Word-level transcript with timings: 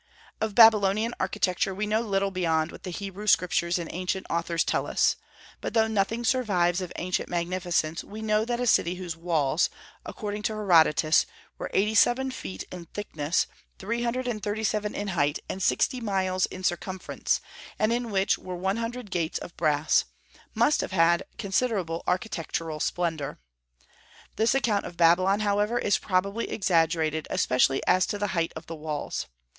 Of 0.41 0.55
Babylonian 0.55 1.13
architecture 1.19 1.75
we 1.75 1.85
know 1.85 2.01
little 2.01 2.31
beyond 2.31 2.71
what 2.71 2.81
the 2.81 2.89
Hebrew 2.89 3.27
Scriptures 3.27 3.77
and 3.77 3.87
ancient 3.93 4.25
authors 4.31 4.63
tell 4.63 4.87
us. 4.87 5.15
But 5.61 5.75
though 5.75 5.85
nothing 5.85 6.23
survives 6.25 6.81
of 6.81 6.91
ancient 6.95 7.29
magnificence, 7.29 8.03
we 8.03 8.23
know 8.23 8.43
that 8.43 8.59
a 8.59 8.65
city 8.65 8.95
whose 8.95 9.15
walls, 9.15 9.69
according 10.03 10.41
to 10.41 10.53
Herodotus, 10.53 11.27
were 11.59 11.69
eighty 11.71 11.93
seven 11.93 12.31
feet 12.31 12.63
in 12.71 12.85
thickness, 12.85 13.45
three 13.77 14.01
hundred 14.01 14.27
and 14.27 14.41
thirty 14.41 14.63
seven 14.63 14.95
in 14.95 15.09
height, 15.09 15.37
and 15.47 15.61
sixty 15.61 16.01
miles 16.01 16.47
in 16.47 16.63
circumference, 16.63 17.39
and 17.77 17.93
in 17.93 18.09
which 18.09 18.39
were 18.39 18.55
one 18.55 18.77
hundred 18.77 19.11
gates 19.11 19.37
of 19.37 19.55
brass, 19.55 20.05
must 20.55 20.81
have 20.81 20.93
had 20.93 21.21
considerable 21.37 22.01
architectural 22.07 22.79
splendor. 22.79 23.37
This 24.35 24.55
account 24.55 24.83
of 24.87 24.97
Babylon, 24.97 25.41
however, 25.41 25.77
is 25.77 25.99
probably 25.99 26.49
exaggerated, 26.49 27.27
especially 27.29 27.85
as 27.85 28.07
to 28.07 28.17
the 28.17 28.29
height 28.33 28.51
of 28.55 28.65
the 28.65 28.73
walls. 28.75 29.27